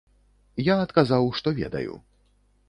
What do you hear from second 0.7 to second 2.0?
адказаў, што ведаю.